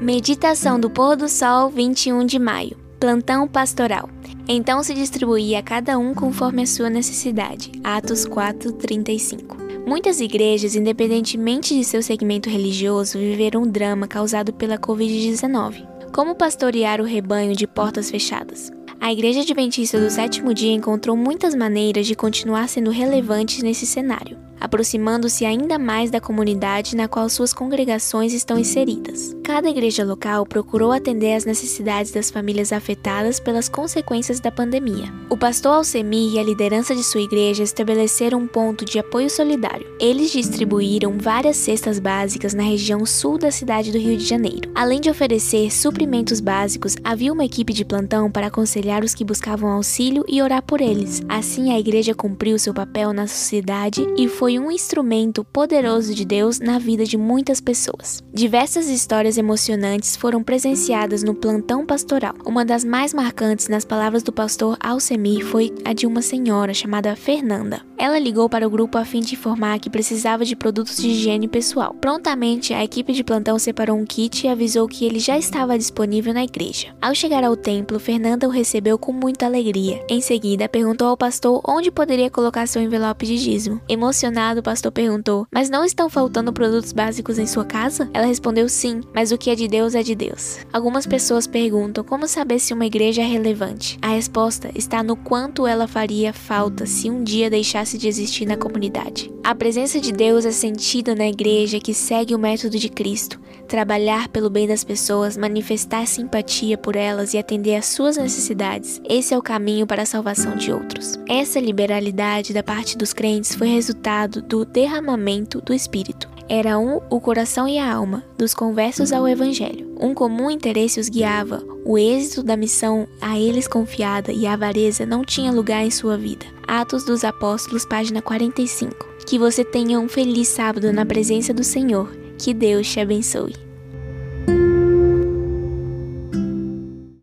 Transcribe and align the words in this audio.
Meditação 0.00 0.80
do 0.80 0.88
pôr 0.88 1.14
do 1.14 1.28
sol, 1.28 1.68
21 1.68 2.24
de 2.24 2.38
maio. 2.38 2.74
Plantão 2.98 3.46
pastoral. 3.46 4.08
Então 4.48 4.82
se 4.82 4.94
distribuía 4.94 5.58
a 5.58 5.62
cada 5.62 5.98
um 5.98 6.14
conforme 6.14 6.62
a 6.62 6.66
sua 6.66 6.88
necessidade. 6.88 7.70
Atos 7.84 8.24
4:35. 8.24 9.58
Muitas 9.86 10.18
igrejas, 10.18 10.74
independentemente 10.74 11.76
de 11.76 11.84
seu 11.84 12.02
segmento 12.02 12.48
religioso, 12.48 13.18
viveram 13.18 13.64
um 13.64 13.70
drama 13.70 14.08
causado 14.08 14.54
pela 14.54 14.78
COVID-19. 14.78 15.86
Como 16.14 16.34
pastorear 16.34 17.02
o 17.02 17.04
rebanho 17.04 17.54
de 17.54 17.66
portas 17.66 18.10
fechadas? 18.10 18.72
A 18.98 19.12
Igreja 19.12 19.42
Adventista 19.42 20.00
do 20.00 20.08
Sétimo 20.08 20.54
Dia 20.54 20.72
encontrou 20.72 21.14
muitas 21.14 21.54
maneiras 21.54 22.06
de 22.06 22.14
continuar 22.14 22.70
sendo 22.70 22.90
relevante 22.90 23.62
nesse 23.62 23.84
cenário 23.84 24.49
aproximando-se 24.60 25.44
ainda 25.44 25.78
mais 25.78 26.10
da 26.10 26.20
comunidade 26.20 26.94
na 26.94 27.08
qual 27.08 27.28
suas 27.28 27.52
congregações 27.52 28.32
estão 28.32 28.58
inseridas. 28.58 29.34
Cada 29.42 29.68
igreja 29.68 30.04
local 30.04 30.46
procurou 30.46 30.92
atender 30.92 31.34
às 31.34 31.44
necessidades 31.44 32.12
das 32.12 32.30
famílias 32.30 32.72
afetadas 32.72 33.40
pelas 33.40 33.68
consequências 33.68 34.38
da 34.38 34.52
pandemia. 34.52 35.12
O 35.28 35.36
pastor 35.36 35.74
Alcemir 35.74 36.34
e 36.34 36.38
a 36.38 36.42
liderança 36.42 36.94
de 36.94 37.02
sua 37.02 37.22
igreja 37.22 37.62
estabeleceram 37.62 38.38
um 38.38 38.46
ponto 38.46 38.84
de 38.84 38.98
apoio 38.98 39.30
solidário. 39.30 39.86
Eles 39.98 40.30
distribuíram 40.30 41.16
várias 41.18 41.56
cestas 41.56 41.98
básicas 41.98 42.54
na 42.54 42.62
região 42.62 43.04
sul 43.06 43.38
da 43.38 43.50
cidade 43.50 43.90
do 43.90 43.98
Rio 43.98 44.16
de 44.16 44.24
Janeiro. 44.24 44.70
Além 44.74 45.00
de 45.00 45.10
oferecer 45.10 45.70
suprimentos 45.72 46.40
básicos, 46.40 46.96
havia 47.02 47.32
uma 47.32 47.44
equipe 47.44 47.72
de 47.72 47.84
plantão 47.84 48.30
para 48.30 48.48
aconselhar 48.48 49.02
os 49.02 49.14
que 49.14 49.24
buscavam 49.24 49.70
auxílio 49.70 50.24
e 50.28 50.42
orar 50.42 50.62
por 50.62 50.80
eles. 50.80 51.22
Assim, 51.28 51.72
a 51.72 51.78
igreja 51.78 52.14
cumpriu 52.14 52.58
seu 52.58 52.74
papel 52.74 53.12
na 53.12 53.26
sociedade 53.26 54.06
e 54.16 54.28
foi 54.28 54.49
foi 54.50 54.58
um 54.58 54.68
instrumento 54.68 55.44
poderoso 55.44 56.12
de 56.12 56.24
Deus 56.24 56.58
na 56.58 56.76
vida 56.76 57.04
de 57.04 57.16
muitas 57.16 57.60
pessoas. 57.60 58.20
Diversas 58.34 58.88
histórias 58.88 59.38
emocionantes 59.38 60.16
foram 60.16 60.42
presenciadas 60.42 61.22
no 61.22 61.36
plantão 61.36 61.86
pastoral. 61.86 62.34
Uma 62.44 62.64
das 62.64 62.82
mais 62.82 63.14
marcantes 63.14 63.68
nas 63.68 63.84
palavras 63.84 64.24
do 64.24 64.32
pastor 64.32 64.76
Alcemir 64.80 65.44
foi 65.44 65.72
a 65.84 65.92
de 65.92 66.04
uma 66.04 66.20
senhora 66.20 66.74
chamada 66.74 67.14
Fernanda. 67.14 67.89
Ela 68.00 68.18
ligou 68.18 68.48
para 68.48 68.66
o 68.66 68.70
grupo 68.70 68.96
a 68.96 69.04
fim 69.04 69.20
de 69.20 69.34
informar 69.34 69.78
que 69.78 69.90
precisava 69.90 70.42
de 70.42 70.56
produtos 70.56 70.96
de 70.96 71.08
higiene 71.10 71.46
pessoal. 71.46 71.94
Prontamente, 72.00 72.72
a 72.72 72.82
equipe 72.82 73.12
de 73.12 73.22
plantão 73.22 73.58
separou 73.58 73.94
um 73.94 74.06
kit 74.06 74.46
e 74.46 74.48
avisou 74.48 74.88
que 74.88 75.04
ele 75.04 75.18
já 75.18 75.36
estava 75.36 75.76
disponível 75.76 76.32
na 76.32 76.42
igreja. 76.42 76.94
Ao 76.98 77.14
chegar 77.14 77.44
ao 77.44 77.54
templo, 77.54 78.00
Fernanda 78.00 78.48
o 78.48 78.50
recebeu 78.50 78.96
com 78.96 79.12
muita 79.12 79.44
alegria. 79.44 80.02
Em 80.08 80.22
seguida, 80.22 80.66
perguntou 80.66 81.08
ao 81.08 81.16
pastor 81.16 81.60
onde 81.62 81.90
poderia 81.90 82.30
colocar 82.30 82.66
seu 82.66 82.80
envelope 82.80 83.26
de 83.26 83.36
dízimo. 83.36 83.82
Emocionado, 83.86 84.60
o 84.60 84.62
pastor 84.62 84.90
perguntou: 84.90 85.46
Mas 85.52 85.68
não 85.68 85.84
estão 85.84 86.08
faltando 86.08 86.54
produtos 86.54 86.94
básicos 86.94 87.38
em 87.38 87.46
sua 87.46 87.66
casa? 87.66 88.08
Ela 88.14 88.24
respondeu 88.24 88.66
sim, 88.66 89.02
mas 89.14 89.30
o 89.30 89.36
que 89.36 89.50
é 89.50 89.54
de 89.54 89.68
Deus 89.68 89.94
é 89.94 90.02
de 90.02 90.14
Deus. 90.14 90.60
Algumas 90.72 91.04
pessoas 91.04 91.46
perguntam 91.46 92.02
como 92.02 92.26
saber 92.26 92.60
se 92.60 92.72
uma 92.72 92.86
igreja 92.86 93.20
é 93.20 93.26
relevante. 93.26 93.98
A 94.00 94.08
resposta 94.08 94.70
está 94.74 95.02
no 95.02 95.16
quanto 95.16 95.66
ela 95.66 95.86
faria 95.86 96.32
falta 96.32 96.86
se 96.86 97.10
um 97.10 97.22
dia 97.22 97.50
deixasse 97.50 97.89
de 97.98 98.08
existir 98.08 98.46
na 98.46 98.56
comunidade. 98.56 99.30
A 99.42 99.54
presença 99.54 100.00
de 100.00 100.12
Deus 100.12 100.44
é 100.44 100.50
sentida 100.50 101.14
na 101.14 101.26
igreja 101.26 101.80
que 101.80 101.94
segue 101.94 102.34
o 102.34 102.38
método 102.38 102.78
de 102.78 102.88
Cristo, 102.88 103.40
trabalhar 103.66 104.28
pelo 104.28 104.50
bem 104.50 104.66
das 104.66 104.84
pessoas, 104.84 105.36
manifestar 105.36 106.06
simpatia 106.06 106.76
por 106.76 106.96
elas 106.96 107.34
e 107.34 107.38
atender 107.38 107.76
às 107.76 107.86
suas 107.86 108.16
necessidades. 108.16 109.00
Esse 109.08 109.32
é 109.32 109.38
o 109.38 109.42
caminho 109.42 109.86
para 109.86 110.02
a 110.02 110.06
salvação 110.06 110.56
de 110.56 110.72
outros. 110.72 111.18
Essa 111.28 111.60
liberalidade 111.60 112.52
da 112.52 112.62
parte 112.62 112.98
dos 112.98 113.12
crentes 113.12 113.54
foi 113.54 113.68
resultado 113.68 114.42
do 114.42 114.64
derramamento 114.64 115.60
do 115.60 115.72
Espírito. 115.72 116.28
Era 116.48 116.80
um 116.80 117.00
o 117.08 117.20
coração 117.20 117.68
e 117.68 117.78
a 117.78 117.94
alma, 117.94 118.24
dos 118.36 118.52
conversos 118.52 119.12
ao 119.12 119.28
Evangelho. 119.28 119.94
Um 120.00 120.12
comum 120.12 120.50
interesse 120.50 120.98
os 120.98 121.08
guiava, 121.08 121.62
o 121.84 121.96
êxito 121.96 122.42
da 122.42 122.56
missão 122.56 123.06
a 123.20 123.38
eles 123.38 123.68
confiada 123.68 124.32
e 124.32 124.48
a 124.48 124.54
avareza 124.54 125.06
não 125.06 125.24
tinha 125.24 125.52
lugar 125.52 125.84
em 125.84 125.92
sua 125.92 126.16
vida. 126.16 126.44
Atos 126.72 127.02
dos 127.02 127.24
Apóstolos, 127.24 127.84
página 127.84 128.22
45. 128.22 129.04
Que 129.26 129.40
você 129.40 129.64
tenha 129.64 129.98
um 129.98 130.08
feliz 130.08 130.46
sábado 130.46 130.92
na 130.92 131.04
presença 131.04 131.52
do 131.52 131.64
Senhor. 131.64 132.08
Que 132.38 132.54
Deus 132.54 132.88
te 132.88 133.00
abençoe. 133.00 133.69